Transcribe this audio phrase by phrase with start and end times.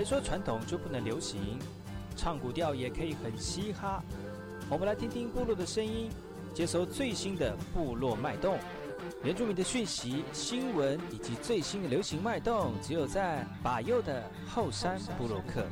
[0.00, 1.58] 谁说传统就不能流行？
[2.16, 4.02] 唱古调也可以很嘻哈。
[4.70, 6.10] 我们来听听部落的声音，
[6.54, 8.58] 接收最新的部落脉动、
[9.22, 15.66] 原住民的讯息、新闻以及最新的流行脉动，只有在把右的后山部落克。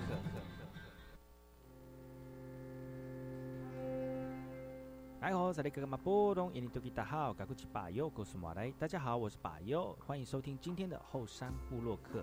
[5.20, 8.70] 哎吼，这里哥哥们波动，印尼多吉大好，赶快去把右告诉马来。
[8.78, 12.22] 大家好，我是把右，欢迎收听今天的后山部落客。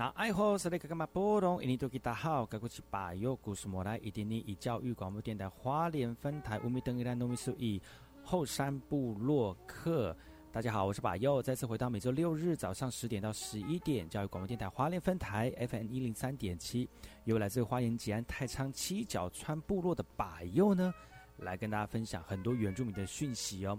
[0.00, 1.62] 那爱好是那个干嘛波动？
[1.62, 7.82] 印尼多吉大好，该过去把右故事莫来，一点点以教育广播电台花莲分台乌米登伊兰农米苏以
[8.22, 10.16] 后山部落客。
[10.50, 16.88] 大家好，我是把右，再次回到每周六日早上十点到十一点，教育广播电台花莲分台 FM 一零三点七，
[17.24, 20.94] 由来自花莲吉安太仓七角川部落的把右呢。
[21.40, 23.78] 来跟大家分享很多原住民的讯息哦。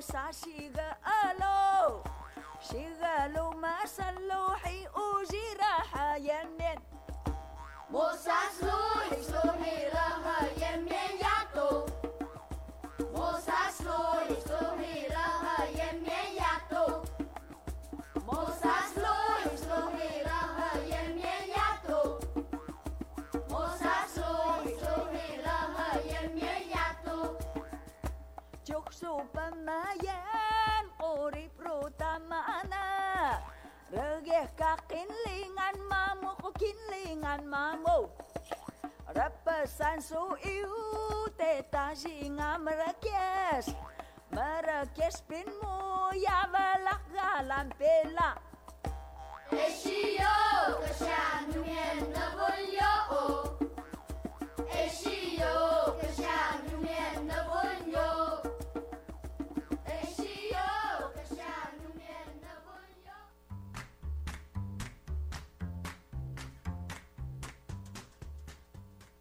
[0.00, 2.02] 山西的二楼？
[2.60, 4.43] 西安楼嘛三楼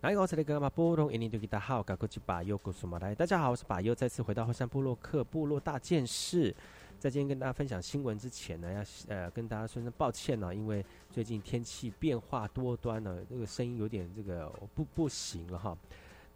[0.04, 3.16] 来，我是那个马波隆，印尼对吉他好，赶快去把右古苏马来。
[3.16, 6.54] 大家好，我是把右，再次回到后山部落克部落大件事。
[7.00, 15.78] 在今天跟大家分享新闻之前呢，要呃跟大家说声抱歉呢、因为最近天气变化多端呢，这个声音有点这个不不行了哈。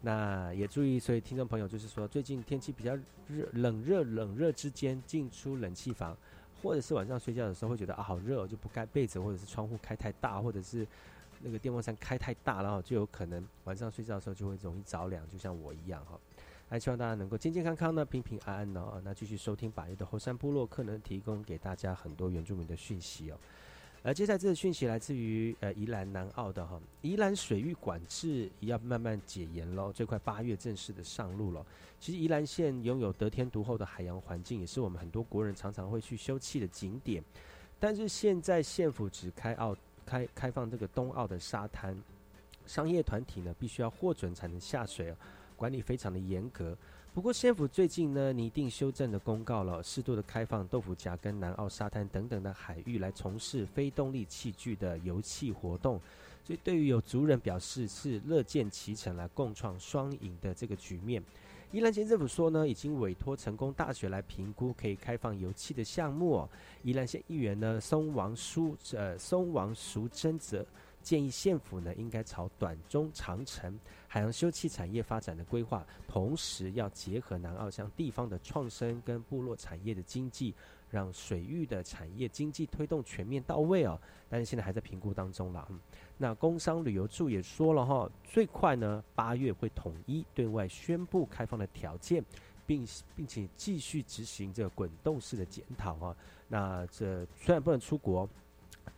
[0.00, 6.16] 那也注意，所以听众朋友就是说，最近天气比较热，冷热冷热之间进出冷气房，
[6.62, 10.88] 或者是晚上睡觉的时候会觉得啊好热、就不盖被子，或者是窗户开太大，或者是
[11.42, 16.18] 那个电风扇开太大，然后就有可能晚上睡觉的时候就会容易着凉，就像我一样哈。
[16.70, 19.00] 还希望大家能够健健康康的、平平安安的哦。
[19.02, 23.38] 那继续收听百叶的后山部落客能提供给大家很多原住民的讯息哦。
[24.02, 31.64] 而接下来这个讯息来自于呃宜兰南澳的哈，宜兰水域管制也要慢慢解严喽，最快八月正式的上路了。
[31.98, 37.24] 其实宜兰县拥有得天独厚的海洋环境，也是我们很多国人常常会去休憩的景点。
[37.80, 39.74] 但是现在县府只开澳
[40.08, 41.94] 开开放这个东澳的沙滩，
[42.66, 45.16] 商业团体呢必须要获准才能下水哦，
[45.54, 46.74] 管理非常的严格。
[47.12, 56.00] 不过县府最近呢拟定修正的公告了，适度的开放豆腐夹跟南澳沙滩等等的海域来从事非动力器具的游憩活动。
[56.44, 61.22] 所以对于有族人表示是乐见其成来共创双赢的这个局面。
[61.70, 66.48] 宜兰县政府说呢，已经委托成功大学来评估可以开放油气的项目、哦。
[66.82, 70.64] 宜兰县议员呢松王淑呃松王淑贞则
[71.02, 80.54] 建议县府呢应该朝短中长程海洋休憩产业发展的规划，同时要结合南澳乡地方的创生跟部落产业的经济，
[80.90, 84.00] 让水域的产业经济推动全面到位哦。
[84.28, 85.66] 但是现在还在评估当中啦。
[85.70, 85.80] 嗯
[86.20, 92.24] 那工商旅游处也说了哈，最快呢八月会统一对外宣布开放的条件，
[92.66, 96.16] 并并且继续执行这个滚动式的检讨啊。
[96.48, 98.28] 那这虽然不能出国，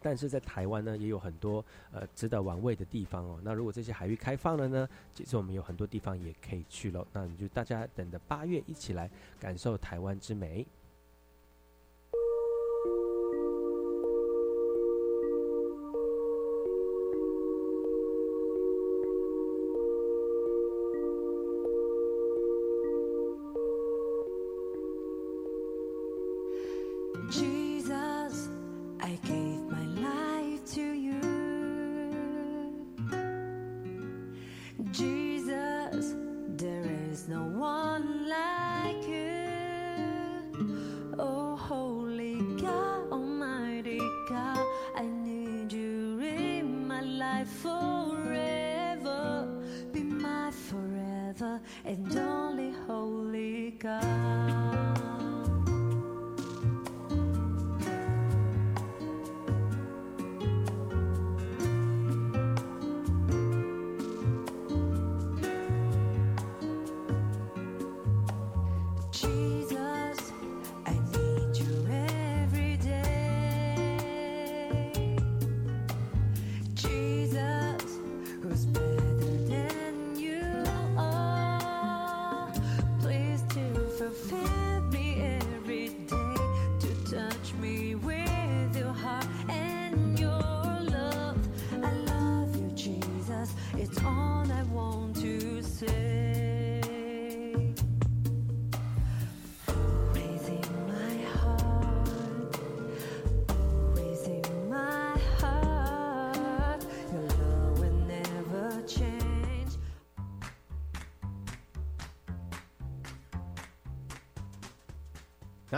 [0.01, 3.39] 但是在台湾呢也有很多呃值得玩味的地方哦。
[3.45, 7.07] 那如果这些海域开放了呢，其实我们有很多地方也可以去了。
[7.13, 10.67] 那你就大家等着八月一起来感受台湾之美。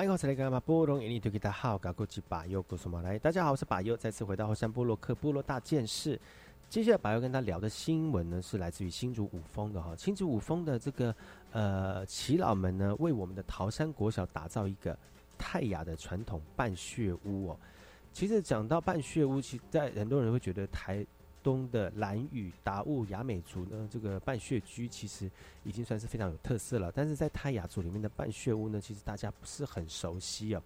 [0.03, 0.07] 大
[3.31, 6.21] 家好，我是把右，再次回到后山部落克部落大件事。
[6.69, 9.95] 接下来把右跟他聊的新闻呢，是来自于新竹五峰的哈。
[9.97, 11.15] 新竹五峰的这个
[11.53, 14.99] 呃耆老们呢，为我们的桃山国小打造一个
[15.39, 17.57] 泰雅的传统半穴屋哦。
[18.13, 21.07] 其实讲到半穴屋，其实在很多人会觉得台。
[21.43, 25.31] 东的兰屿、达悟、雅美族呢，这个半穴居其实
[25.65, 26.93] 已经算是非常有特色了。
[26.95, 30.63] 但是在泰雅族里面的半穴屋呢，其实大家不是很熟悉哦。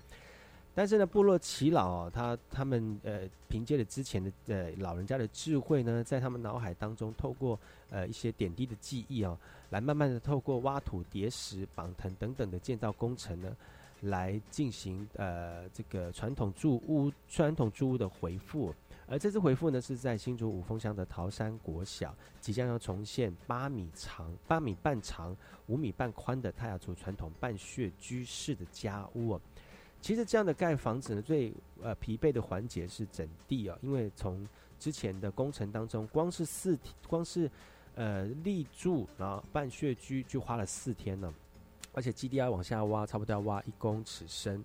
[0.74, 9.38] 但是呢，部落耆老，他他们呃，凭借着之前的呃老人家的智慧呢，在他们脑海当中，透过呃一些点滴的记忆哦，
[9.70, 13.56] 来慢慢的透过挖土、叠石、绑藤等等的建造工程呢，
[14.02, 18.74] 来进行呃这个传统住屋、传统住屋的回复。
[19.08, 25.36] 而这次回复呢，是在新竹五峰乡的桃山国小，即将要重现八米长、八米半长、
[25.66, 29.40] 五米半宽的泰雅族传统半穴居室的家屋哦。
[30.00, 34.44] 其实这样的盖房子呢，最呃疲惫的环节是整地哦，因为从
[34.78, 37.48] 之前的工程当中，光是四光是
[37.94, 41.32] 呃立柱，然后半穴居就花了四天呢，
[41.92, 44.64] 而且基地要往下挖，差不多要挖一公尺深，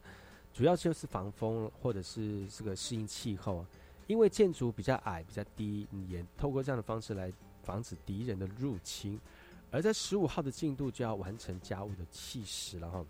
[0.51, 3.63] 主要就是防风或者是这个适应气候。
[4.08, 7.31] 因为建筑比较矮、比较低，也透过这样的方式来
[7.63, 9.20] 防止敌人的入侵。
[9.70, 13.05] 而在十五号的进度就要完成家务的砌石了哈。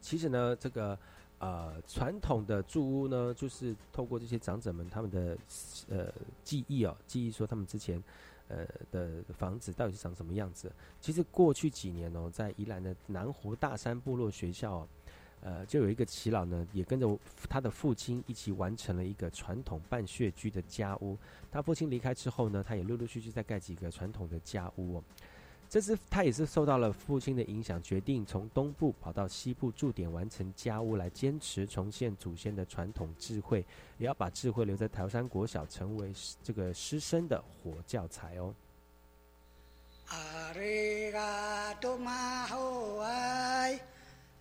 [0.00, 0.98] 其实呢，这个
[1.38, 5.36] 呃传统的住屋呢，就是透过这些长者们他们的
[5.88, 8.02] 呃记忆哦，记忆说他们之前
[8.48, 10.72] 呃的房子到底是长什么样子。
[11.00, 14.88] 其实过去几年哦，在宜兰的南湖大山部落学校。
[15.44, 17.18] 呃，就有一个耆老呢，也跟着
[17.50, 21.18] 他的父亲一起完成了一个传统半穴居的家屋。
[21.52, 24.96] 他父亲离开之后呢，他也陆陆续续在盖几个传统的家屋。
[24.96, 25.04] 哦。
[25.68, 33.66] 这次他也是受到了父亲的影响，决定从东部跑到西部驻点完成家屋，来坚持重现祖先的传统智慧，
[33.98, 38.54] 也要把智慧留在桃山国小，成为这个师生的活教材哦。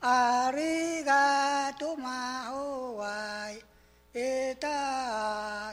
[0.08, 0.24] อา
[0.58, 0.78] ริ
[1.10, 1.28] กา
[1.80, 2.54] ตุมาโอ
[3.00, 3.54] วาย
[4.14, 4.20] เอ
[4.64, 4.82] ตา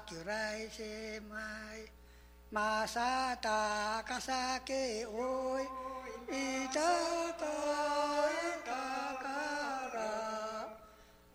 [0.09, 0.31] กิไร
[0.75, 0.79] เซ
[1.31, 1.79] มาย
[2.55, 3.13] มาซา
[3.47, 3.63] ตา
[4.09, 4.71] กาซาเก
[5.11, 5.17] โอ
[5.61, 5.65] ย
[6.33, 6.47] อิ
[6.77, 6.95] ตา
[7.41, 7.57] ตา
[8.69, 8.85] ตา
[9.25, 9.45] กา
[9.95, 10.17] รา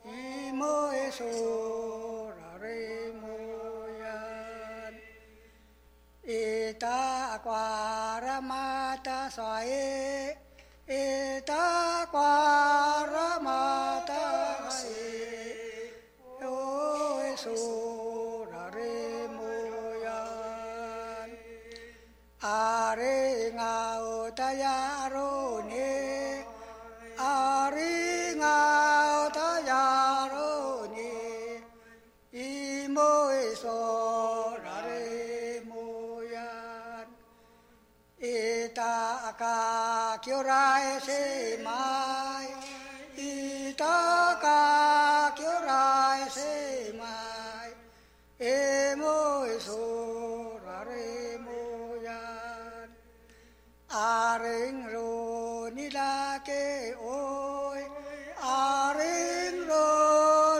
[0.05, 0.21] อิ
[0.55, 0.61] โม
[0.93, 1.33] เอสุ
[2.35, 2.65] ราเร
[3.17, 3.23] โม
[4.01, 4.23] ยั
[4.91, 4.93] น
[6.29, 6.43] อิ
[6.83, 7.01] ตา
[7.45, 7.67] กวา
[8.23, 8.65] รมา
[9.05, 9.69] ตาสอย
[10.89, 10.93] เอ
[11.49, 11.65] ตา
[12.13, 12.84] กวา
[24.53, 25.75] やろうに
[27.17, 33.01] ありがたやろうにいも
[33.33, 37.05] いそられもや
[38.19, 42.41] いたかきょらえせま
[43.17, 43.69] い。
[43.69, 43.83] いた
[44.41, 47.05] かきょらえせま
[48.39, 48.84] い。
[54.35, 56.63] a ro ni la ke
[57.09, 57.83] oi
[58.53, 59.85] a ro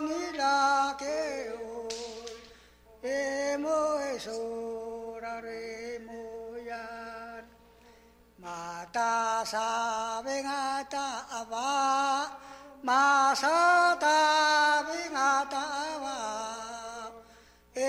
[0.07, 0.59] ni la
[1.01, 1.17] ke
[1.71, 2.37] oi
[3.15, 3.79] e mo
[4.11, 4.13] e
[5.45, 5.65] re
[6.69, 6.85] ya
[9.51, 9.67] sa
[10.25, 10.63] ve nga
[10.93, 11.07] ta
[11.39, 11.67] ava
[12.87, 13.03] ma
[13.41, 13.59] sa
[14.03, 14.19] ta
[14.87, 16.17] ve nga ta ava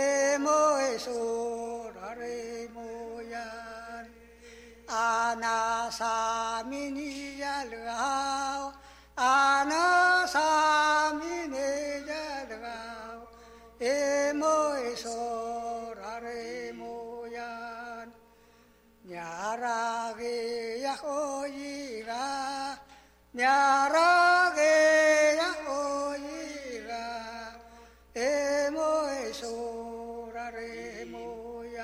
[0.01, 0.05] e
[0.45, 0.61] mo
[5.99, 7.91] 萨米尼耶勒
[9.15, 12.71] 阿，那萨米尼耶勒阿，
[13.81, 18.07] 伊摩伊索拉瑞摩呀，
[19.05, 22.79] 雅拉吉呀和伊拉，
[23.33, 24.61] 雅拉吉
[25.39, 26.95] 呀和伊拉，
[28.13, 31.83] 伊摩伊索拉瑞摩呀，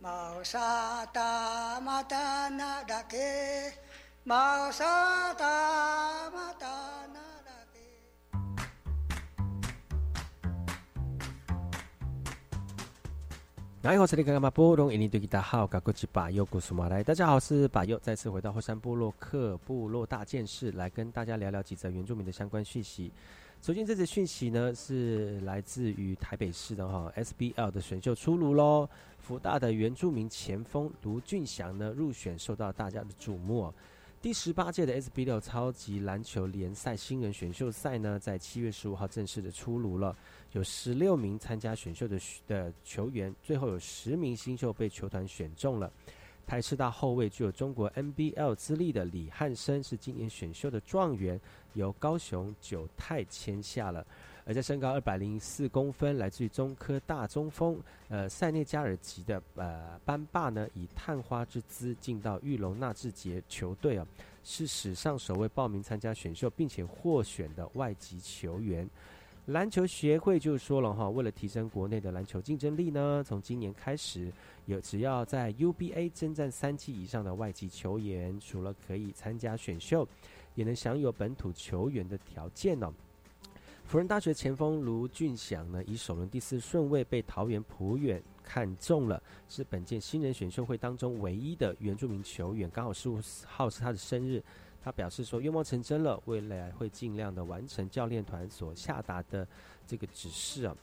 [0.00, 0.93] 毛沙。
[4.24, 5.44] Mausata
[6.30, 7.26] matana
[7.72, 7.82] dake
[13.82, 17.04] 来，我是那个马波隆，印尼对吉他好，嘎古吉巴尤古苏马来。
[17.04, 23.12] 大家好，是巴尤，再次回到后山部落克部落大件事，来跟大家聊聊几则原住民的相关讯息。
[23.64, 28.86] 首先，这则讯息呢是来自于台北市的哈 SBL 的选秀出炉喽。
[29.16, 33.72] 福大的原住民前锋卢俊祥呢入选，受到大家的瞩目。
[34.20, 40.14] 第十八届的 SBL 超级篮球联赛新人选秀赛呢，在七月十五号正式的出炉了，
[40.52, 45.90] 有十六名参加选秀的的球员，最后有十名新秀被球团选中了。
[46.46, 51.40] 台师大后卫具有中国 NBL 资历的李汉生是今年选秀的状元，
[51.74, 54.04] 由高雄九泰签下了。
[54.46, 64.06] 而在身高二百零四公分，来自于中科大中锋，呃，塞内加尔籍的呃班霸呢，以探花之姿进到玉龙纳智捷球队啊，
[64.42, 68.86] 是史上首位报名参加选秀并且获选的外籍球员。
[69.46, 74.30] 篮球协会就说了哈，为了提升国内的篮球竞争力呢，从今年开始，
[74.66, 80.06] 有只要在 UBA 征战三期以上的外籍球员，除了可以参加选秀，
[80.54, 82.92] 也能享有本土球员的条件呢。
[83.84, 94.42] 辅仁大学前锋卢俊祥呢，以首轮第四顺位被桃园普远看中了，是本届新人选秀会当中唯一的原住民球员，刚好十五号是他的生日。
[94.82, 99.46] 他表示说，愿望成真了，未来会尽量的完成教练团所下达的
[99.86, 100.76] 这个指示啊。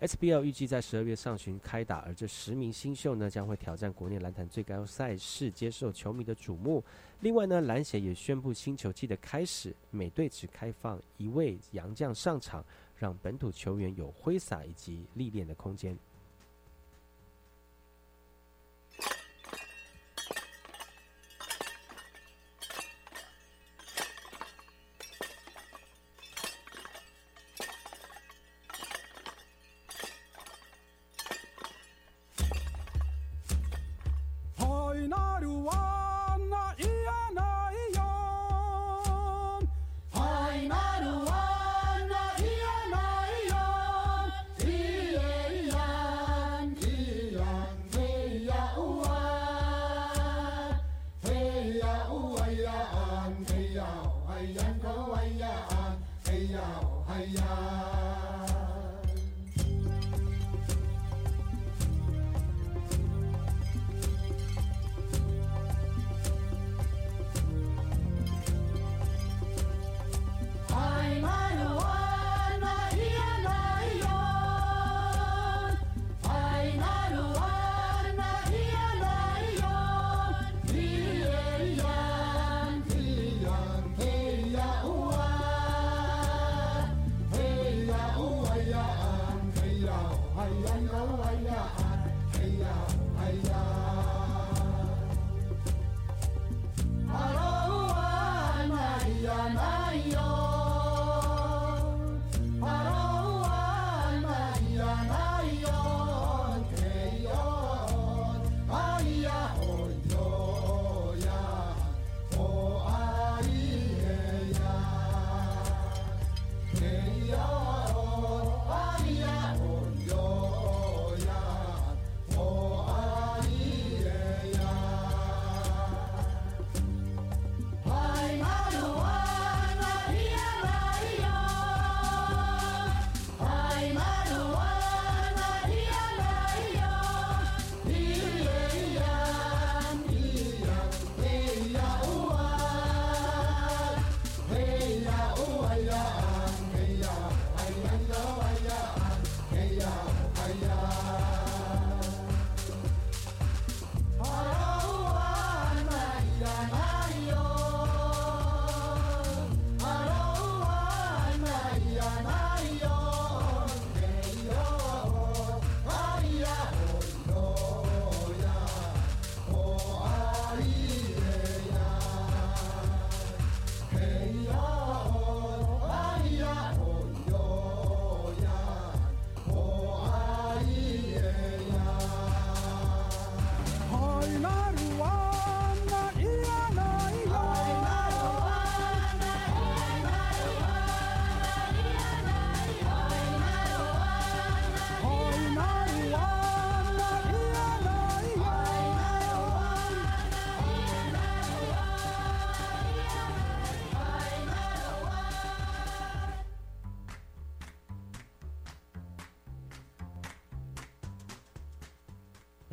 [0.00, 6.82] SBL 预计在十二月上旬开打，而这十名新秀呢，将会挑战国内篮坛最高赛事，接受球迷的瞩目。
[7.24, 12.62] 另外呢，篮协也宣布新球季的开始，每队只开放一位洋将上场，
[12.94, 15.96] 让本土球员有挥洒以及历练的空间。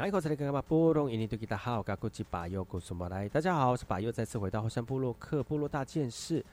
[0.01, 0.11] 大家
[3.53, 6.43] 好，我是巴佑，再次回到后山部落克部落大件事。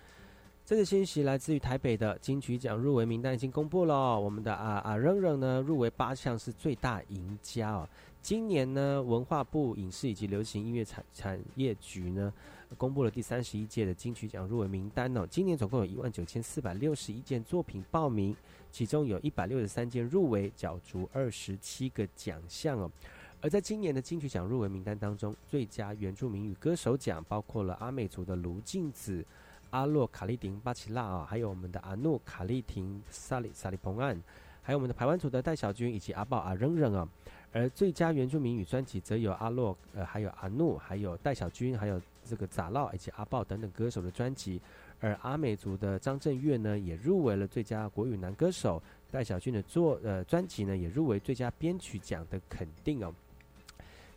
[0.67, 7.89] 这个信息来自于台北的金曲奖入围名单已经公布了，我们的啊啊扔扔呢入围八项是最大赢家哦。
[8.21, 12.31] 今年呢，文化部影视以及流行音乐产产业局呢，
[12.77, 15.27] 公布了第三十一届的金曲奖入围名单哦。
[15.27, 18.37] 今年总共有一万九千四百六十一件作品报名，
[18.71, 22.91] 其中有一百六十三件入围，角逐二十七个奖项哦。
[23.41, 29.25] 而在今年的金曲奖入围名单当中，最佳原住民语歌手奖包括了阿美族的卢静子、
[29.71, 34.21] 阿洛卡利丁巴奇拉啊，还有我们的阿诺卡利廷萨里萨里蓬安，
[34.61, 37.09] 还有我们的排湾族的戴小军以及阿豹阿扔扔啊。
[37.53, 44.61] 而最佳原住民语专辑则有阿洛呃，还有阿诺，还有戴小军，还有这个杂烙以及阿豹等等歌手的专辑。
[45.01, 48.83] 而阿美族的张震岳呢，也入围了最佳国语男歌手。
[49.11, 53.15] 戴小军的作呃专辑呢，也入围最佳编曲奖的肯定哦。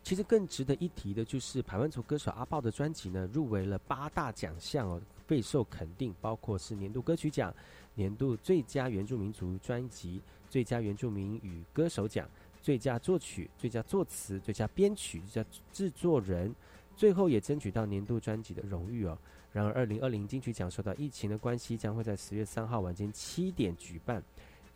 [0.03, 7.53] 其实更值得一提的就是台湾族歌手阿豹的专辑呢，入围了八大奖项哦，备受肯定，包括是年度歌曲奖、
[7.93, 12.27] 年度最佳原住民族专辑、最佳原住民语歌手奖、
[12.61, 16.53] 最佳作曲、最佳作词、最佳编曲、最佳制作人，
[16.97, 19.17] 最后也争取到年度专辑的荣誉哦。
[19.53, 24.23] 然而，二零二零金曲奖受到疫情的关系，将会在十月三号晚间七点举办。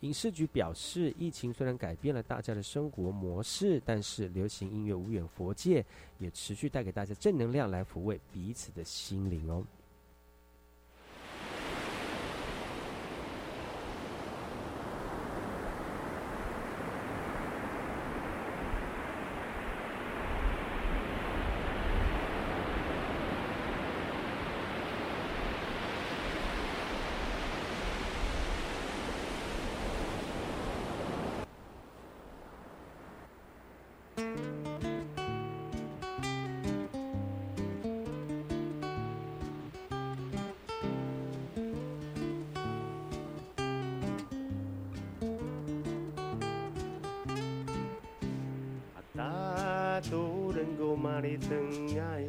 [0.00, 5.84] 影视局表示，疫情虽然改变了大家的生活模式，但是流行音乐无远佛界，
[6.18, 9.64] 也持续带给大家正能量，来抚慰彼此的心灵哦。
[51.16, 52.20] mari tengah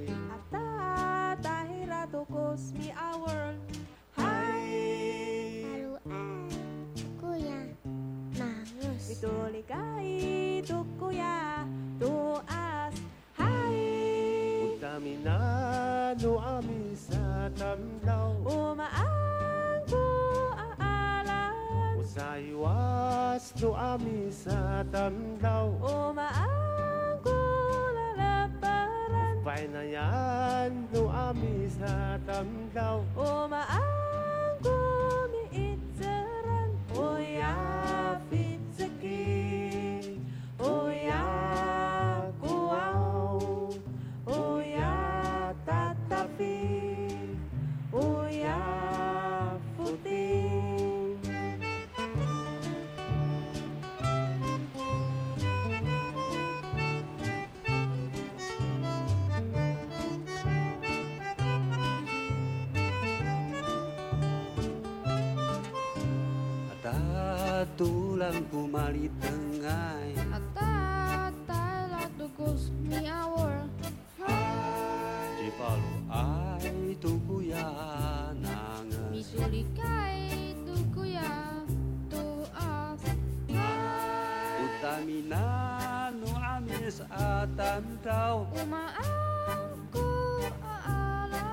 [79.48, 81.32] Nalikai tukuya
[82.12, 83.00] toa
[84.60, 88.44] Utamina nu amis atan tau.
[88.60, 90.04] Umaangku
[90.68, 91.48] aala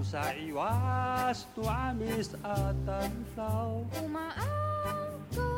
[0.00, 3.84] Usaiwas tu amis atan tau.
[4.00, 5.48] Umaangku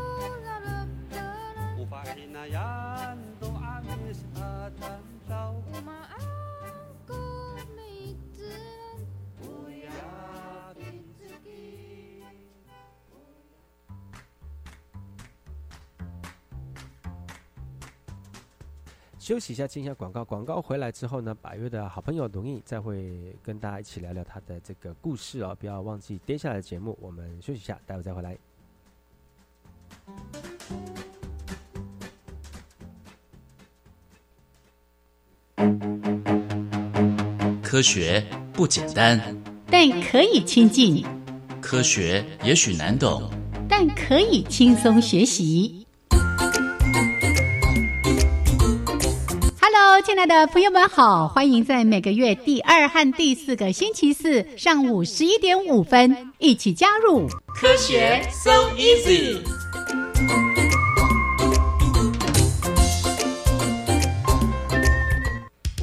[0.42, 4.55] lalabdanan Upainayan tu amis atan
[19.26, 20.24] 休息一下，进一下广告。
[20.24, 25.52] 广告回来之后呢，百越的好朋友龙毅再会跟大家一起聊聊他的这个故事哦。
[25.58, 28.38] 不要忘记接下来的节目，我们休息一下，待会再回来。
[37.64, 39.20] 科学不简单，
[39.68, 41.04] 但可以亲近，
[41.60, 43.28] 科学也许难懂，
[43.68, 45.75] 但可以轻松学习。
[50.06, 57.26] 亲爱的朋友们好，欢迎在每个月第二和第四个星期四上午十一点五分一起加入。
[57.48, 59.40] 科学 so easy。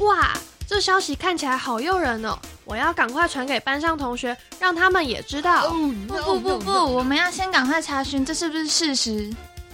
[0.00, 0.32] 哇，
[0.66, 2.38] 这消息看起来好诱人哦！
[2.64, 5.68] 我要赶快传给班上同学，让他们也知道。
[6.08, 9.30] 不不不不，我们要先赶快查询这是不是事实。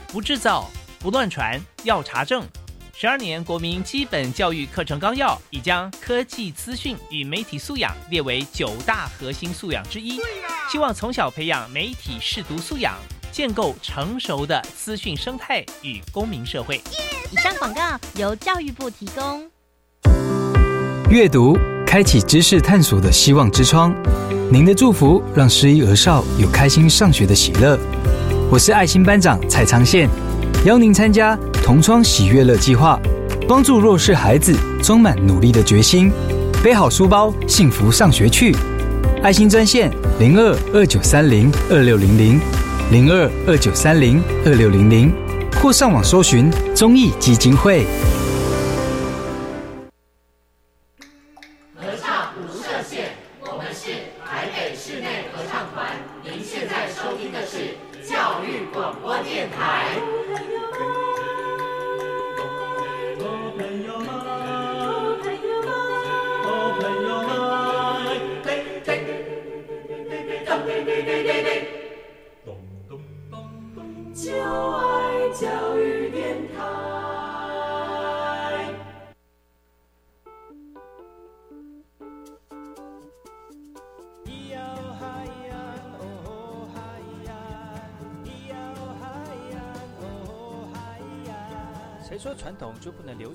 [0.09, 2.45] 不制造，不乱传，要查证。
[3.01, 10.21] 十二年国民基本教育课程纲要已将科技资讯与媒体素养列为九大核心素养之一，
[10.71, 12.95] 希望从小培养媒体视读素养，
[13.33, 16.79] 建构成熟的资讯生态与公民社会。
[17.33, 19.51] 以上广告由教育部提供。
[21.09, 23.95] 阅读开启知识探索的希望之窗，
[24.53, 27.79] 您的祝福让失依儿少有开心上学的喜乐。
[28.53, 30.07] 我是爱心班长蔡长宪，
[30.65, 33.01] 邀您参加同窗喜悦乐计划，
[33.49, 36.13] 帮助弱势孩子充满努力的决心，
[36.63, 38.55] 背好书包，幸福上学去。
[39.23, 42.41] 爱心专线零二二九三零二六零零
[42.91, 45.13] 零二二九三零二六零零，
[45.61, 47.87] 或上网搜寻中义基金会。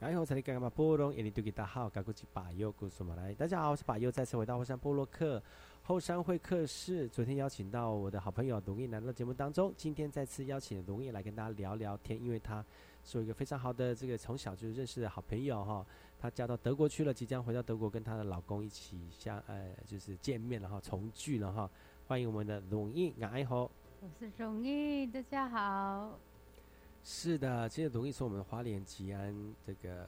[0.00, 3.34] 然后才能干嘛波隆，印尼对给大家好，赶过去把右故事马来。
[3.34, 5.42] 大家好，我是把右，再次回到后山部落克
[5.82, 7.06] 后山会客室。
[7.06, 12.64] 昨天邀请到我的好朋友龙毅来到节目当中，今天再次邀请龙毅来跟大家聊聊天，因为他
[13.04, 15.84] 是我一个非常好的这个从小就认识的好朋友哈。
[16.18, 21.70] 他嫁到德国去了，即将回到德国跟她的老公一起相呃就是见面了哈，重聚了哈。
[22.06, 23.70] 欢迎我们的龙毅，爱好。
[24.00, 26.18] 我是龙毅，大家好。
[27.02, 29.34] 是的，其实容易说我们花莲吉安
[29.66, 30.06] 这个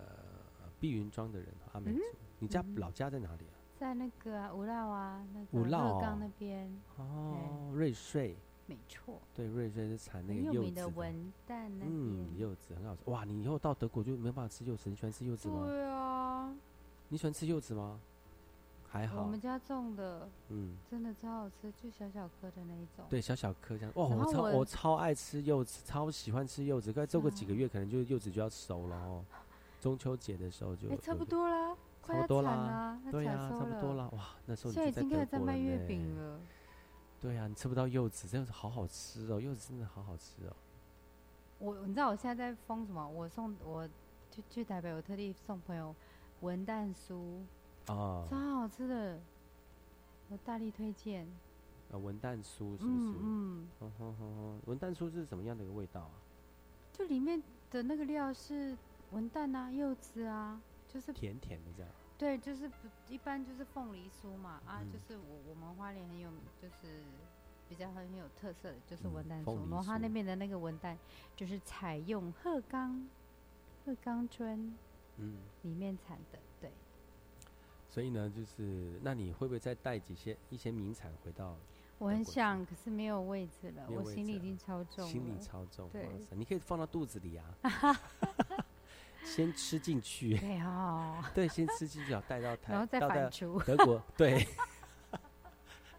[0.79, 1.99] 碧云庄的人，阿美族。
[1.99, 2.03] 嗯
[2.43, 3.55] 你家老家在哪里啊？
[3.79, 6.83] 在那个啊五绕啊，那五绕个鹤哦岗那边。
[6.97, 8.37] 哦，瑞穗。
[8.67, 9.21] 没错。
[9.33, 11.15] 对，瑞穗是产那个柚子的文
[11.49, 13.09] 旦那嗯，柚子很好吃。
[13.11, 15.67] 哇，你以后到德国就没有办法吃柚子，你喜欢吃柚子吗？
[15.69, 16.53] 对啊，
[17.09, 18.01] 你喜欢吃柚子吗？
[18.93, 19.41] 还好我们。
[19.41, 23.07] 家种的，嗯，真的超好吃，就小小颗的那一种。
[23.09, 23.93] 对，小小颗这样。
[23.97, 26.93] 哇，我超我超爱吃柚子，超喜欢吃柚子。
[26.93, 29.25] 快做个几个月，可能就柚子就要熟了哦。
[29.81, 31.75] 中秋节的时候就哎，差不多啦，
[32.07, 34.11] 差不多产啦啦，，对呀、差不多啦。
[34.13, 36.15] 哇，那时候你现在已就经开始在卖月饼。
[36.17, 36.39] 了。
[37.19, 40.55] 对呀、你吃不到柚子，真的是好好吃哦，柚子真的好好吃哦。
[41.59, 43.09] 我你知道我现在在封什么？
[43.09, 43.89] 我送我
[44.31, 45.95] 去去台北，我特地送朋友
[46.41, 47.41] 文旦酥，
[47.87, 49.19] 啊，超好吃的，
[50.29, 51.27] 我大力推荐。
[51.91, 53.19] 啊，文旦酥是不是？
[53.19, 56.13] 嗯嗯，哼哼哼哼，文旦酥是什么样的一个味道啊？
[56.93, 58.77] 就里面的那个料是
[59.11, 61.91] 文旦啊、柚子啊，就是甜甜的这样。
[62.17, 62.75] 对，就是不
[63.09, 67.03] 一般就是凤梨酥嘛啊，嗯就是我我们花莲很有，就是
[67.69, 70.97] 比较很有特色的就是嗯文旦酥，然后它那边的那个文旦
[71.37, 73.07] 就是采用鹤冈
[73.85, 74.73] 鹤冈村
[75.19, 76.41] 嗯，里面产的，对。
[77.93, 81.55] 所以呢，就是那你会不会再带几些一些名产回到？
[81.99, 85.11] 我很想，可是没有位置了，我位置了行李已经超重了。
[85.11, 88.01] 心里超重，对哇塞，你可以放到肚子里啊，
[89.23, 90.39] 先吃进去。
[90.39, 94.47] 对哦 对，先吃进去，好带到台，然后再到到反刍德国， 对。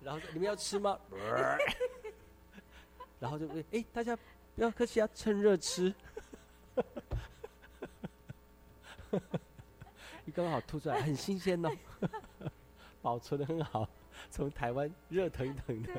[0.02, 1.00] 然后你们要吃吗？
[3.20, 4.18] 然后就哎、诶大家
[4.56, 5.94] 不要客气啊，趁热吃。
[10.26, 11.70] 你刚好吐出来，很新鲜哦，
[13.02, 13.88] 保存的很好，
[14.30, 15.92] 从台湾热腾腾的。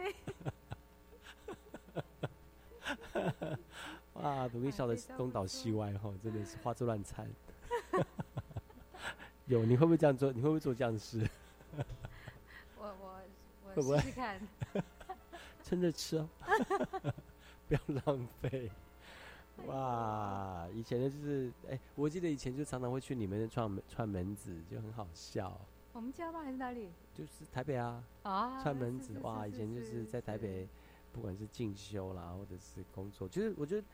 [4.14, 7.28] 哇，努力笑的东倒西歪哈，真的是花枝乱颤。
[9.46, 10.32] 有，你会不会这样做？
[10.32, 11.28] 你会不会做这样的事？
[12.78, 13.20] 我我
[13.74, 14.40] 会不会我试试看。
[15.62, 16.28] 趁热吃哦，
[17.68, 18.70] 不要浪费。
[19.66, 25.60] 哇，以前的就是，哎、我记得以前就常常会去你们的串门串门子，就很好笑。
[25.92, 26.40] 我们家吗？
[26.42, 26.90] 还是哪里？
[27.14, 30.68] 就是台北啊，啊串门子哇，以前就是是在台北，
[31.12, 33.86] 不管是进修啦，或者是工作，就是我觉得，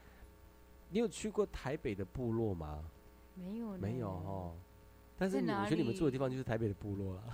[0.89, 2.83] 你有去过台北的部落吗？
[3.35, 4.55] 没有没有哦。
[5.19, 7.25] 但是你我觉得你们住的地方就是台北的部落了。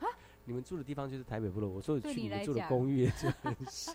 [0.44, 3.94] 你们住的地方就是台北部落，我说对你去你们住的公寓就很像，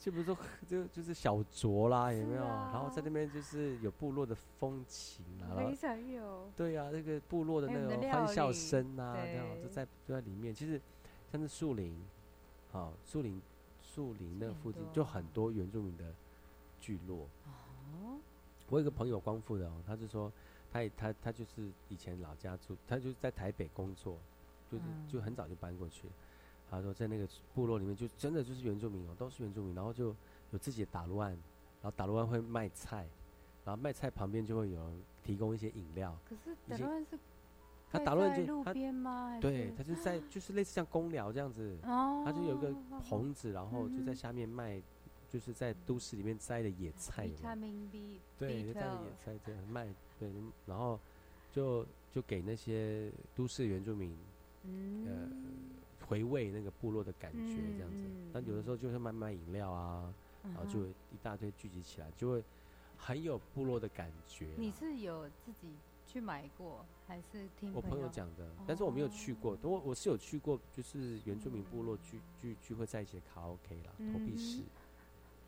[0.00, 0.34] 就比如说
[0.66, 2.42] 就就是小酌啦，有没有？
[2.42, 6.50] 啊然后在那边就是有部落的风情啊，然后非常有。
[6.56, 10.54] 对呀、那个部落的那种欢笑声啊，这样对就在就在里面。
[10.54, 10.80] 其实
[11.30, 11.94] 像是树林，
[12.72, 13.42] 好、树林
[13.82, 16.14] 树林那附近就很多原住民的
[16.80, 17.28] 聚落。
[17.44, 18.18] 哦，
[18.70, 20.32] 我有个朋友光复的哦，他就说
[20.72, 24.18] 他也他他就是以前老家住，他就在台北工作，
[24.72, 26.08] 就是、嗯就很早就搬过去。
[26.70, 30.14] 他说在那个部落里面，就真的就是原住民哦，都是原住民，然后就
[30.52, 31.30] 有自己的打路案，
[31.82, 33.06] 然后打路案会卖菜，
[33.64, 36.16] 然后卖菜旁边就会有人提供一些饮料。
[36.28, 37.18] 可是一些打乱是
[37.92, 39.36] 他盖打乱就他边吗？
[39.40, 44.80] 对他就在就 是类似像公寮这样子，哦他就有一个哦棚子，然后就在嗯下面卖，
[45.28, 47.26] 就是在都市里面摘的野菜
[48.38, 50.30] 对就在野菜这样卖，对，
[50.66, 51.00] 然后
[51.50, 54.16] 就就给那些都市原住民，
[54.62, 55.28] 嗯呃，
[56.10, 58.02] 回味那个部落的感觉这样子。
[58.02, 62.42] 嗯那有的时候就是卖卖饮料啊，然后就一大堆聚集起来，就会
[62.98, 64.48] 很有部落的感觉。
[64.56, 65.68] 你是有自己
[66.06, 69.56] 去买过，还是听我朋友友讲的，但是我没有去过。
[69.62, 74.62] 我我是有去过，就是原住民部落聚聚聚会在一起的卡拉 OK 啦，投币式。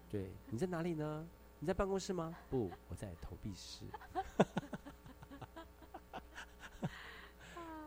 [0.08, 1.26] 对，你在哪里呢？
[1.60, 2.34] 你在办公室吗？
[2.50, 3.84] 不，我在投币式。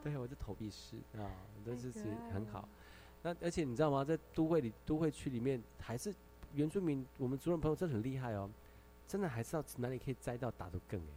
[0.05, 1.25] 对，我是投币师啊，
[1.65, 2.69] 都是是很好。
[3.23, 4.05] 那而且你知道吗？
[4.05, 6.13] 在都会里都会区里面，还是
[6.53, 8.47] 原住民，我们族人朋友真的很厉害哦，
[9.07, 11.13] 真的还是要哪里可以摘到打得更哎，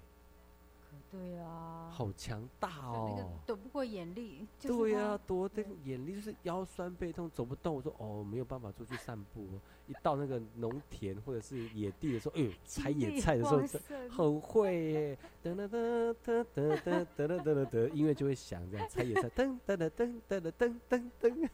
[1.10, 3.40] 对啊，好强大那个哦。
[3.46, 7.74] 躲不过眼力，就是对呀、他多的眼力就是腰酸背痛走不动。
[7.74, 9.60] 我说哦，没有办法出去散步哦。
[9.86, 13.62] 一到那个农田或者是野地的时候，哎呦，采野菜的时候
[14.10, 19.90] 很会耶，噔噔噔噔噔噔噔噔噔噔，音乐就会响，这样采野菜，噔噔噔
[20.28, 21.48] 噔噔噔噔噔。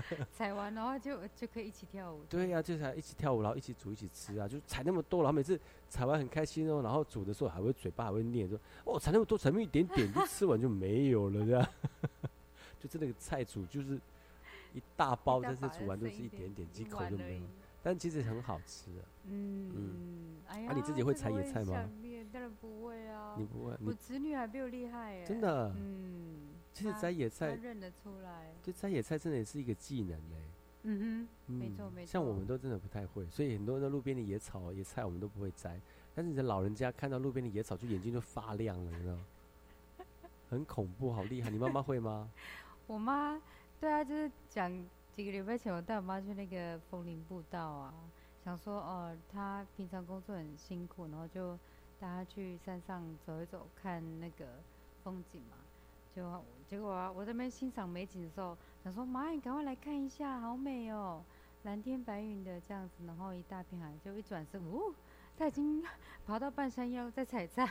[0.32, 2.22] 采完然后就就可以一起跳舞。
[2.28, 11.68] 对呀、就是一起跳舞，然后一起煮，一起吃啊，就采那么多，然后每次采完很开心哦，然后煮的时候还会嘴巴还会念说，哦，采那么多，采那么一点点，就吃完就没有了，这样，
[12.78, 14.00] 就是那个菜煮就是
[14.74, 17.42] 一大包，但是煮完都是一点点，几口就没有，
[17.82, 19.02] 但其实很好吃的。
[19.24, 21.88] 嗯，哎呀，啊你自己会采野菜吗
[22.32, 23.34] 当然不会啊。
[23.36, 25.24] 你不会你我侄女还比我厉害耶。
[25.26, 26.31] 真的嗯，
[26.72, 28.52] 其实摘野菜她认得出来。
[28.62, 30.36] 就摘野菜真的也是一个技能嘞。
[30.84, 32.10] 嗯哼，没嗯错没错。
[32.10, 35.80] 像我们都真的不太会，所以很多的路边的野草、野菜我们都不会摘。
[36.14, 39.26] 但是你的老人家看到路边的野草，就眼睛就发亮了，你知道吗？
[40.50, 41.50] 很恐怖，好厉害！
[41.50, 42.28] 你妈妈会吗？
[42.88, 43.40] 我妈
[43.80, 44.70] 对啊，就是讲
[45.14, 47.94] 几个礼拜前，我带我妈去那个枫林步道啊，
[48.44, 51.54] 想说哦，她平常工作很辛苦，然后就
[52.00, 54.46] 带她去山上走一走，看那个
[55.04, 55.56] 风景嘛。
[56.14, 56.22] 就
[56.72, 61.22] 结果啊，我在那边欣赏美景的时候，想说妈，你赶快来看一下，好美哦，
[61.64, 64.90] 蓝天白云的这样子，然后一大片海，就一转身，哦，
[65.36, 65.84] 他已经
[66.26, 67.70] 爬到半山腰在采菜。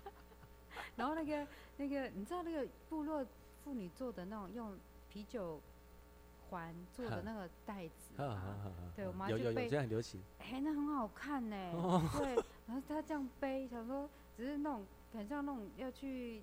[0.96, 3.22] 然后那个那个，你知道那个部落
[3.62, 4.74] 妇女做的那种用
[5.10, 5.60] 啤酒
[6.48, 8.14] 环做的那个袋子
[8.96, 10.18] 对我妈就背有有有，现在很流行。
[10.38, 12.34] 哎，那很好看呢、哦对，
[12.66, 16.42] 然后她这样背，想说只是那种很像那种要去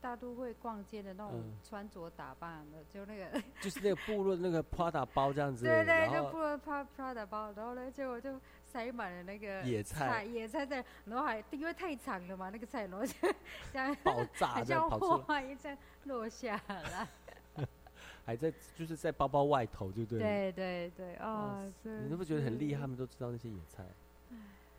[0.00, 13.12] 大都会逛街的那种嗯穿着打扮的，就那个 就是那个部落那个 Prada 包这样子，对对，就部落 Pra Prada 包，然后呢，结果就塞满了那个野菜野菜在，然后还因为太长了嘛，那个菜，然后就
[13.72, 17.08] 这样爆炸很这样像跑出来花一这样落下来。
[18.24, 20.52] 还在就是在包包外头，对不对？
[20.52, 22.82] 对对对，啊，真你都不觉得很厉害？
[22.82, 23.82] 他们都知道那些野菜，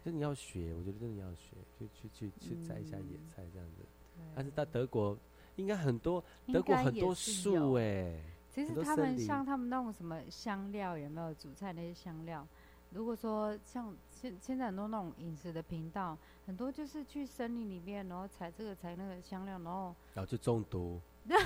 [0.05, 3.84] 真的要学，我觉得真的要学，去去去去摘一下野菜这样子。
[4.36, 5.17] 但是到德国
[5.55, 7.74] 应该很多，应德国该很多树有。
[7.80, 8.13] 哎，
[8.49, 12.47] 其实他们像他们那种什么香料有没有煮菜那些香料？
[12.91, 16.17] 如果说像现现在很多那种饮食的频道，
[16.47, 20.99] 很多就是去森林里面，然后采这个采那个香料，然后然后就中毒。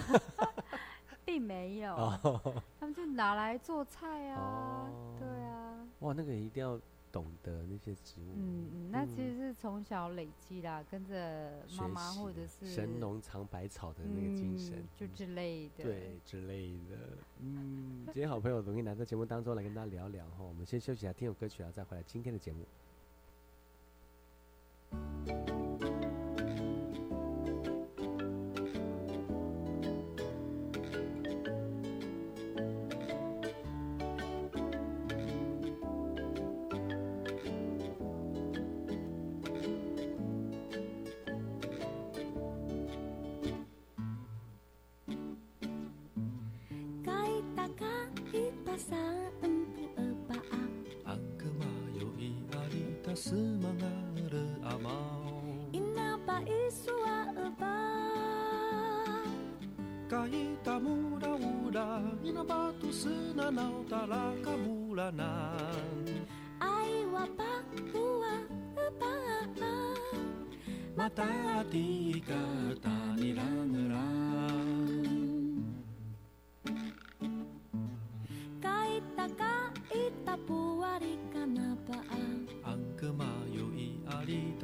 [1.26, 2.62] 并没有， 哦。
[2.80, 5.16] 他们就拿来做菜啊，哦。
[5.18, 6.80] 对啊，哇，那个一定要
[7.14, 8.34] 懂得那些植物。
[8.36, 17.16] 嗯嗯，那其实是从小累积啦，跟着妈妈或者是神农尝百草的那个精神嗯，就之类的，对之类的。
[17.40, 22.66] 嗯，今天好朋友容易来到节目当中来跟大家聊聊哈，我们先休息一下，听首歌曲，然后再回来今天的节目。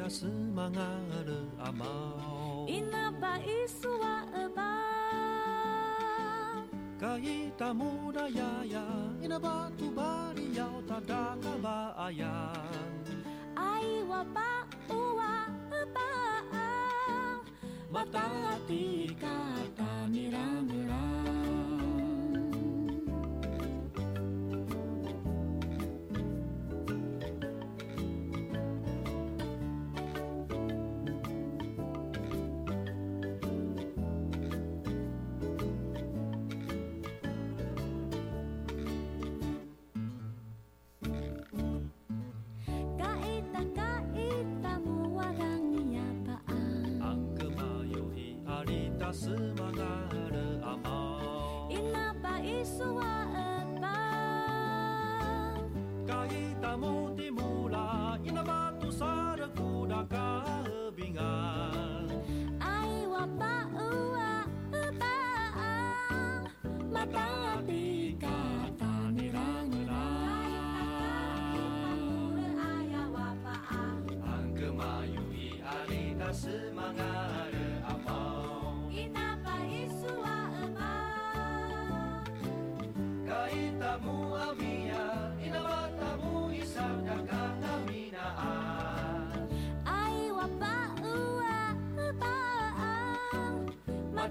[0.10, 0.80] 是嘛阿
[1.24, 1.86] 勒阿妈，
[2.68, 4.64] 伊那把伊苏瓦阿爸，
[7.00, 8.84] 噶伊打木乃呀呀，
[9.22, 12.52] 伊那把土巴里腰打打卡巴呀。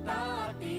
[0.09, 0.78] bati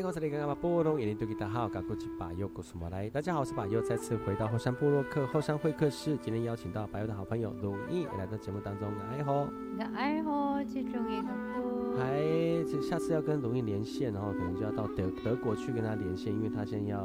[0.00, 3.10] 哎，我是那个波隆，印尼多吉达好，嘎古吉巴尤古苏莫来。
[3.10, 6.16] 大家好，我是巴尤，再次回到后山部落客后山会客室。
[6.22, 9.46] 今天邀请到巴尤的好朋友龙毅来到节目当中，哎吼，
[9.94, 11.98] 哎吼，最重要的不？
[11.98, 12.18] 还
[12.64, 17.04] 这下次要跟龙毅连线，然后可能就要到德德国去跟他连线，因为他现在要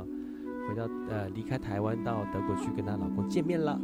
[0.69, 3.77] 回到呃离开台湾到德国去跟她老公见面了。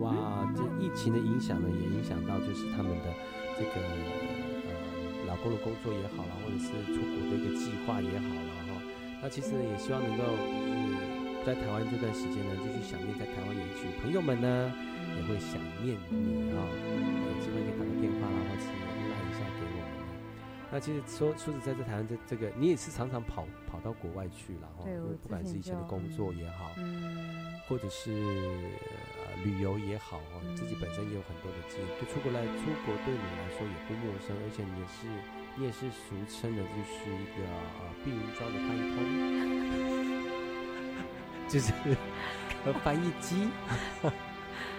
[0.00, 3.04] 哇，这疫情的影响呢，也影响到就是他们的
[3.56, 3.80] 这个
[5.44, 8.50] 呃老公的工作也好了，或者是出国的一个计划也好了。
[8.72, 8.80] 哈。
[9.22, 10.96] 那其实也希望能够就是
[11.44, 14.72] 在台湾这段时间呢，继续想念在台湾的一群朋友们呢，
[15.16, 19.84] 也会想念你啊、有机会可以打个电话啦，或是赖一下给我们
[20.72, 24.84] 那其实说说实在，在台湾这这个，你也是常常跑跑到国外去了哈，
[25.22, 28.93] 不管是以前的工作也好，嗯或者是呃
[29.44, 35.06] 旅游也好哦，自己本身也有很多的经验，对出国来出国对你来说也不陌生，而且你也是
[35.54, 37.44] 你也是俗称的就是一个
[37.78, 38.96] 呃避孕装的翻译通，
[41.46, 41.72] 就是
[42.64, 43.46] 呃翻译机。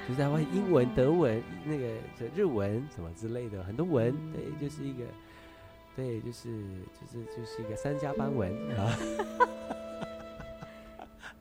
[0.08, 1.88] 就在外英文、德文、那个
[2.36, 5.04] 日文什么之类的很多文，对，就是一个，
[5.96, 6.62] 对，就是
[6.94, 8.96] 就是就是一个三加班文啊。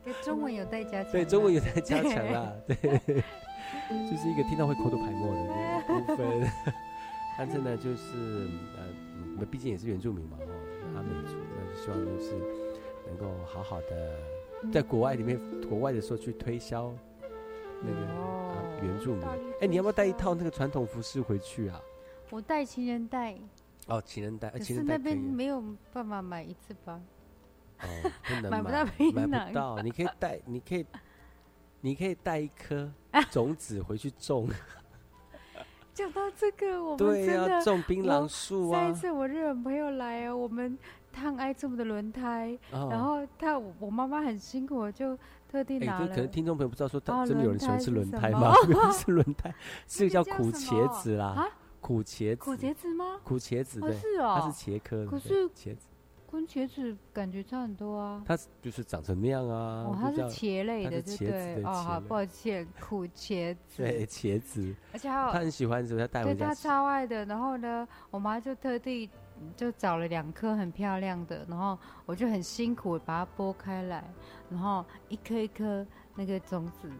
[0.04, 1.12] 对中文有待加强。
[1.12, 6.50] 对，中文有在加强啦， 对，就是一个听到会口吐白沫的部分。
[7.36, 8.86] 但是呢，就是呃，
[9.34, 10.46] 我们毕竟也是原住民嘛，哦，
[10.94, 12.32] 阿美族，那就希望就是
[13.08, 14.20] 能够好好的
[14.72, 16.94] 在国外里面，国外的时候去推销
[17.82, 19.26] 那个、啊、原住民。
[19.60, 21.80] 哎，你要不要带一套那个传统服饰回去啊？
[22.30, 23.36] 我带情人带，
[23.88, 25.18] 哦，情人带，情人带那边。
[25.18, 25.60] 没有
[25.92, 27.00] 办法买一次吧？
[27.84, 29.78] 哦， 不能买不到槟买不到。
[29.82, 30.86] 你可以带，你可以，
[31.80, 32.90] 你可以带一颗
[33.30, 34.48] 种子回去种。
[35.94, 40.76] 讲到这个，我们对呀真的种槟榔树啊上一次我日本朋友来啊，我们
[41.12, 45.16] 烫爱这么的轮胎，哦然后他我妈妈很辛苦，我就
[45.48, 46.08] 特地哎，拿了。
[46.08, 48.52] 这可能听众朋友不知道说，哦真的有人喜欢吃轮胎吗？
[48.66, 49.54] 轮胎是轮胎，
[49.86, 51.46] 是叫苦叫什么茄子啦啊，
[51.80, 53.20] 苦茄子，苦茄子吗？
[53.22, 55.86] 苦茄子，哦对，是哦它是茄科的，对可是茄子，
[56.34, 58.22] 跟茄子感觉差很多啊。
[58.26, 59.84] 它就是长成那样啊。
[59.86, 61.64] 哦，它是茄类的，它是茄子对？
[61.64, 63.82] 哦，好，抱歉，苦茄子。
[63.82, 66.62] 对茄子，而且还有他很喜欢，所以他带回家吃。
[66.62, 67.24] 超爱的。
[67.24, 69.08] 然后呢，我妈就特地
[69.56, 74.04] 就找了两颗很漂亮的，然后我就很辛苦把它剥开来，
[74.50, 76.90] 然后一颗一颗那个种子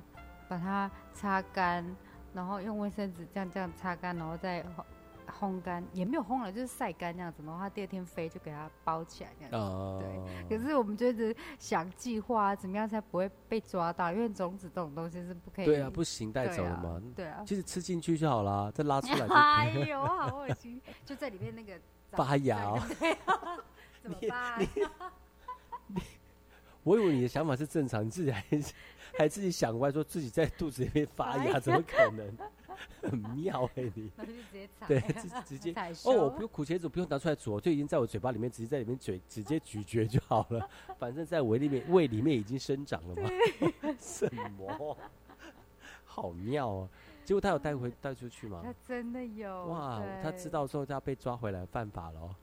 [0.48, 1.84] 把它擦干，
[2.32, 4.64] 然后用卫生纸这样这样擦干，然后再
[5.40, 7.42] 烘烘干，也没有烘了，就是晒干那样子。
[7.44, 9.56] 然后它第二天飞就给它包起来这样子。
[9.56, 10.02] 哦，
[10.48, 15.66] 对，可是我们就一直想计划怎么样才不会被抓到，因为种子这种东西是不可以。
[15.66, 17.02] 对啊，不行带走了嘛。
[17.14, 17.42] 对啊。
[17.46, 19.70] 其实吃进去就好啦，再拉出来就可哎。
[19.86, 20.80] 呦，好恶心！
[21.04, 21.78] 就在里面那个
[22.12, 23.58] 发芽哦对啊，
[24.02, 24.58] 怎么办？
[26.84, 28.44] 我以为你的想法是正常，你自己还
[29.18, 32.32] 还自己想歪，说自己在肚子里面发芽，怎么可能？
[33.00, 34.10] 很妙哎、你。
[34.16, 35.72] 那就直接采对，直直接
[36.04, 40.68] 哦，我不用苦茄子，不用拿出来煮，就已经在我嘴巴里面，直接在里面嘴直接咀嚼就好了。
[40.98, 43.30] 反正在胃里面，胃里面已经生长了嘛。
[43.98, 44.28] 什
[44.58, 44.96] 么？
[46.04, 46.88] 好妙哦！
[47.24, 48.60] 结果他有带回带出去吗？
[48.62, 52.34] 他真的有哇，他知道说他被抓回来犯法了哦。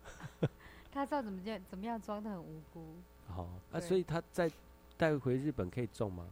[0.91, 2.95] 他知道怎么样怎么样装的很无辜。
[3.27, 4.49] 好啊，所以他再
[4.97, 6.25] 带回日本可以种吗？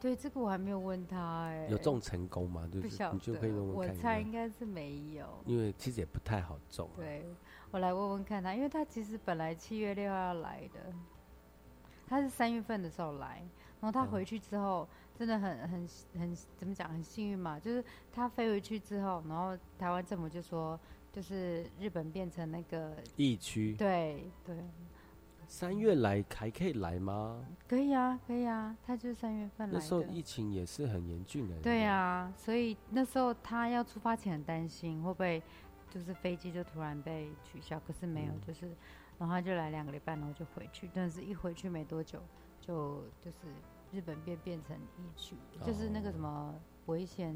[0.00, 2.66] 对，这个我还没有问他哎，有种成功吗？
[2.72, 4.02] 就是你就可以问我问看我。
[4.02, 5.26] 猜应该是没有。
[5.44, 6.96] 因为其实也不太好种啊。
[6.96, 7.22] 对，
[7.70, 10.92] 我来问问看他，因为他其实本来七月六号要来的，
[12.08, 13.42] 他是三月份的时候来，
[13.80, 20.80] 然后他嗯回去之后真的很很很怎么讲，很幸运嘛，就是他飞回去之后，然后台湾政府就说，
[21.12, 23.74] 就是日本变成那个疫区。
[23.74, 24.56] 对对，
[25.50, 27.44] 三月来还可以来吗？
[27.68, 29.78] 可以啊，可以啊，他就是三月份来的。
[29.80, 31.56] 那时候疫情也是很严峻的。
[31.60, 35.42] 对啊，所以那时候他要出发前很担心会不会
[35.90, 38.68] 就是飞机就突然被取消，可是没有，嗯就是
[39.18, 42.22] 然后他就来两个礼拜，然后就回去，但是一回去没多久
[42.60, 43.48] 就就是
[43.90, 45.34] 日本变变成疫区，
[45.66, 46.54] 就是那个什么
[46.86, 47.34] 危险。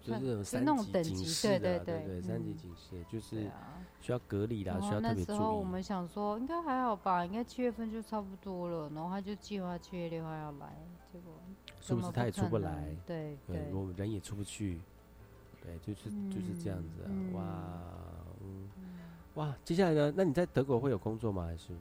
[0.00, 3.50] 算就是那种三那种级等级，警示对的对啊对三级嗯警示就是
[4.00, 5.66] 需要隔离啦，然后需要特别注那时候我意。
[5.66, 10.74] 们想说应该还好吧，应该七月份就差不多了，然后他就计划七月六号要来，
[11.12, 11.34] 结果
[11.80, 12.96] 是不是他也出不来？
[13.06, 14.80] 对对我们人也出不去，
[15.62, 17.44] 对，就是就是这样子啊，嗯哇，
[18.42, 18.68] 嗯，
[19.34, 20.12] 哇，接下来呢？
[20.16, 21.44] 那你在德国会有工作吗？
[21.44, 21.72] 还是？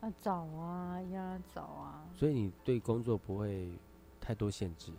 [0.00, 3.70] 啊找啊，要找啊，所以你对工作不会
[4.20, 4.90] 太多限制，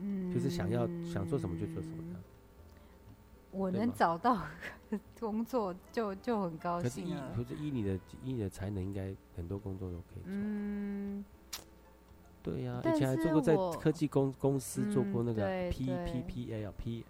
[0.00, 2.20] 嗯，就是想要想做什么就做什么的。
[3.52, 4.42] 我能找到
[5.18, 7.32] 工作就就很高可是依兴了。
[7.34, 10.26] 可是依你的依你的才能，应该很多工作都可以做。
[10.26, 11.24] 嗯，
[12.42, 17.04] 对呀、但以前还做过在科技公公司做过嗯那个 P P P A 啊 P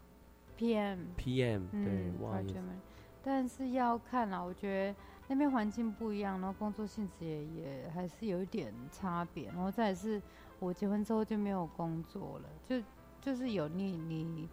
[0.56, 2.80] P M P M 对嗯哇也 project man
[3.22, 10.20] 但是要看啦，我觉得那边环境不一样，然后工作性质也也还是有一点差别，然后再是
[10.60, 12.80] 我结婚之后就没有工作了，就
[13.20, 14.48] 就是有你你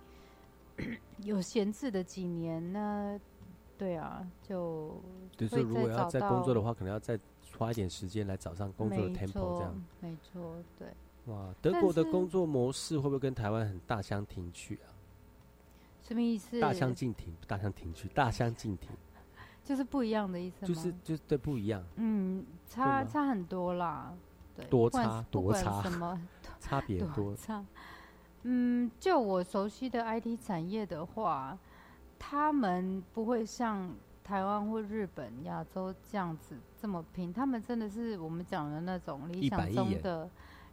[1.19, 3.19] 有闲置的几年呢，
[3.77, 4.99] 对啊，就
[5.35, 7.19] 就是会如果要再工作的到话，可能要再
[7.57, 9.83] 花一点时间来找上工作的没 tempo 这错样。
[9.99, 10.87] 没错，对。
[11.25, 14.87] 哇，德但国的工作模式会不会跟台湾很大相庭去啊？
[16.01, 16.57] 什么意思？
[16.61, 18.91] 大相径庭，大相庭去，大相径庭，
[19.61, 20.67] 就是不一样的意思吗？
[20.67, 24.15] 就是就是对不一样，嗯，差差很多啦，
[24.57, 26.21] 对，多不管差不管多差什么
[26.59, 27.35] 差别多。
[27.35, 27.63] 差。
[28.43, 31.57] 嗯，就我熟悉的 IT 产业的话，
[32.17, 33.93] 他们不会像
[34.23, 40.29] 台湾或日本、亚洲这样子这么拼，他们真的是我们讲的那种理想中的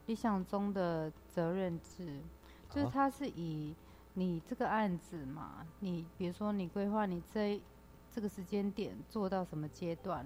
[0.07, 2.21] 理想中的责任制，
[2.71, 3.75] 就是啊它是以
[4.15, 7.61] 你这个案子嘛，你比如说你规划你这
[8.13, 10.25] 这个时间点做到什么阶段，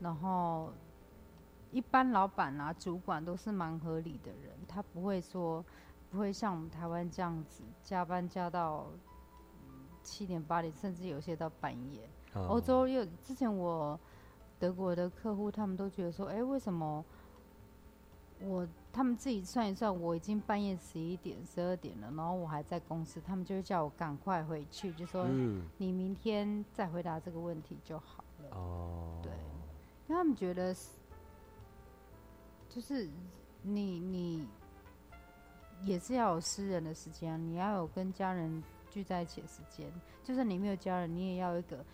[0.00, 0.72] 然后
[1.72, 5.64] 一般老板啊、主管都是蛮合理的人，他不会说
[6.10, 8.86] 不会像我们台湾这样子加班加到
[9.64, 12.08] 嗯七点八点，甚至有些到半夜。
[12.34, 12.46] 哦。
[12.48, 13.98] 欧洲又之前我
[14.58, 17.04] 德国的客户，他们都觉得说，哎、为什么
[18.40, 28.56] 我他们自己算一算，我已经半夜十一点、十二点了，然后我还在公司，他们就会叫我赶快回去，就说嗯你明天再回答这个问题就好了。
[28.56, 30.90] 哦，对，因为他们觉得是
[32.74, 33.06] 就是
[33.62, 34.48] 你你
[35.84, 39.92] 也是要有私人的时间啊，你要有跟家人聚在一起的时间。
[40.24, 41.84] 就算你没有家人，你也要有一个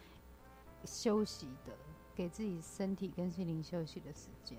[0.85, 1.72] 休息的，
[2.14, 4.57] 给自己身体跟心灵休息的时间。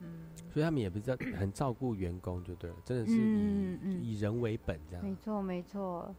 [0.00, 5.04] 嗯，所以他们也不是 很照顾员工就对了，真的是以、嗯嗯以人为本这样。
[5.04, 6.14] 没错没错，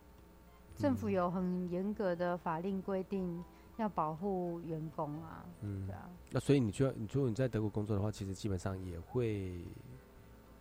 [0.76, 3.44] 政府有很严格的法令规定
[3.82, 5.44] 要保护员工啊。
[5.62, 9.54] 嗯对啊，那所以你就你如果你在德国工作的话，其实基本上也会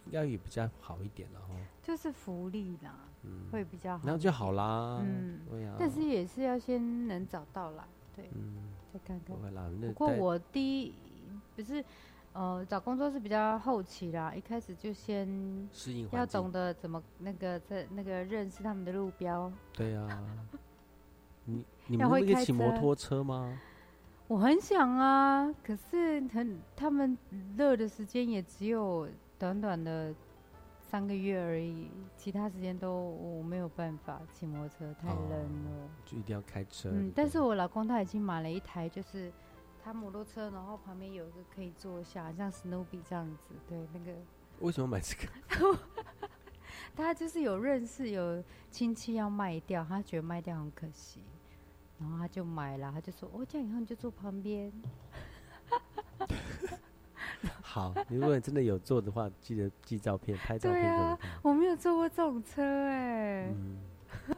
[0.07, 1.55] 应该也比较好一点了哈。
[1.83, 4.05] 就是福利啦，嗯会比较好。
[4.05, 5.01] 那就好啦。
[5.05, 9.43] 嗯，对呀、但是也是要先能找到啦，对，嗯，再看看不。
[9.43, 10.95] 会啦，那不过我第一
[11.57, 11.85] 不是
[12.33, 15.27] 呃找工作是比较后期啦，一开始就先
[15.73, 19.53] 适应要懂得怎么那个在那个认识他们的路标。
[19.73, 20.23] 对啊、
[21.45, 23.59] 你你们要会骑摩托车吗？
[24.28, 27.18] 我很想啊，可是很他们
[27.57, 30.14] 热的时间也只有短短的
[30.80, 35.30] 三个月而已，其他时间都我没有办法骑摩托车，太冷
[35.64, 35.91] 了。
[36.05, 36.91] 就一定要开车。
[36.93, 39.32] 嗯，但是我老公他已经买了一台，就是
[39.82, 43.55] 他摩托车，然后旁边有一个可以坐下，像 Snoopy 这样子。
[43.68, 44.12] 对，那个
[44.61, 45.78] 为什么买这个？
[46.95, 51.20] 他就是有认识有亲戚要卖掉，他觉得卖掉很可惜，
[52.01, 54.72] 然后他就买了，他就说：“哦，这样以后你就坐旁边。
[57.62, 63.78] 好，如果你真的有坐的话，记得寄照片、拍”照对啊片我没有坐过这种车哎、嗯，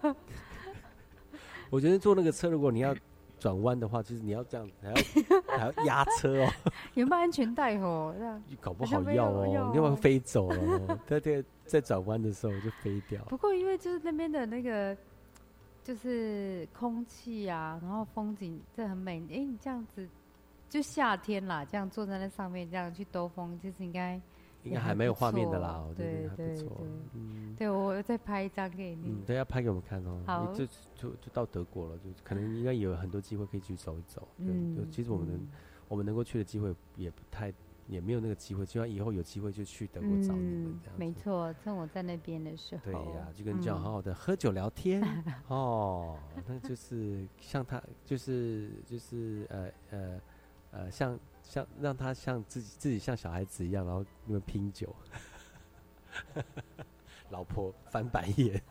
[1.71, 2.95] 我觉得坐那个车，如果你要
[3.39, 4.95] 转弯的话，就是你要这样，还要
[5.57, 6.53] 还要压车哦，
[6.95, 8.15] 有没有安全带哦？
[8.19, 8.43] 这样。
[8.61, 10.57] 搞不好要哦，有要你要不然哦飞走了
[10.89, 13.25] 哦，在在在转弯的时候就飞掉。
[13.25, 14.97] 不过因为就是那边的那个
[15.83, 19.19] 就是空气啊，然后风景这很美。
[19.31, 20.09] 哎、你这样子
[20.69, 24.21] 就夏天啦，这样坐在那上面这样去兜风，其实应该
[24.63, 29.09] 应该还蛮有画面的啦我觉得对对还不错对，嗯对我再拍一张给你。
[29.09, 30.23] 嗯，对，要拍给我们看哦。
[30.25, 34.27] 好你就就就到德国了，就可能应该有很多机会可以去走一走。
[34.39, 35.49] 对，嗯就其实我们能嗯
[35.89, 37.53] 我们能够去的机会也不太，
[37.87, 38.65] 也没有那个机会。
[38.67, 40.99] 希望以后有机会就去德国找你们嗯这样。
[40.99, 42.83] 没错，趁我在那边的时候。
[42.85, 45.03] 对呀，就跟这样嗯好好的喝酒聊天
[45.49, 50.21] 哦，那就是像他，就是就是呃呃
[50.73, 54.95] 呃，像像让他像自己自己像小孩子一样，然后你们拼酒，
[57.31, 58.63] 老婆翻白眼。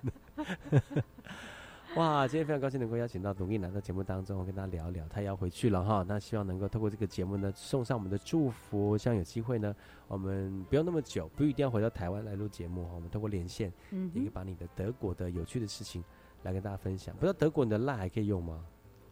[1.96, 5.06] 哇，今天非常高兴能够邀请到董毅来到节目当中，跟大家聊一聊。
[5.10, 8.98] 他也要回去了哈，那希望能够透过这个节目呢，送上我们的祝福。
[8.98, 9.76] 希望有机会呢，
[10.08, 16.02] 我们不用那么久，不一定要回到台湾来录节目哈，我们透过连线，嗯也可以把你的德国的有趣的事情
[16.44, 17.14] 来跟大家分享。
[17.16, 18.64] 不知道德国你的赖还可以用吗？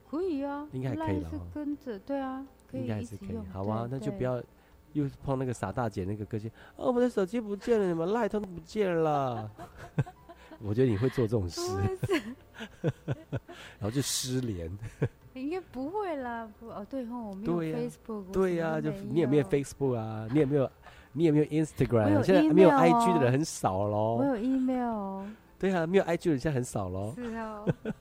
[0.09, 3.37] 可以啊，应该还可以了赖是哈跟着对啊，可以应该还是可以。
[3.51, 4.41] 好啊，那就不要
[4.93, 6.49] 又碰那个傻大姐那个个性。
[6.77, 9.51] 哦，我的手机不见了，你们赖通通不见了。
[10.61, 11.61] 我觉得你会做这种事，
[13.79, 14.69] 然后就失联。
[15.33, 20.71] 应该不会啦，不哦对哦，我没有、Facebook，对呀、就什么都没你也没有有 Facebook 啊，你也没有，
[21.13, 24.15] 你也没有 Instagram，有现在没有 IG 的人哦很少喽。
[24.17, 25.25] 我有 email 哦，
[25.57, 27.13] 对啊，没有 IG 的人现在很少喽。
[27.15, 27.67] 是哦。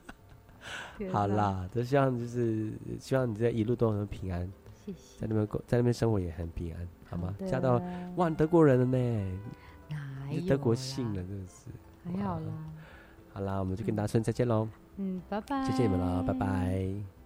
[1.12, 4.50] 好啦，就希望就是希望你在一路都很平安，
[4.84, 5.20] 谢谢。
[5.20, 7.32] 在那边过在那边生活也很平安，好吗？
[7.46, 7.80] 嫁到
[8.16, 9.38] 哇，德国人了呢，
[9.90, 11.70] 哪有德国有姓了，真的是。
[12.04, 12.52] 还好啦，
[13.39, 14.66] 好啦，我们就跟大家说再见喽，
[14.97, 17.17] 嗯，拜拜，谢谢你们了，拜拜。